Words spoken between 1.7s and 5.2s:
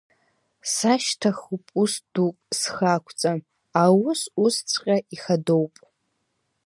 ус дук схы ақәҵан, аус усҵәҟьоуп,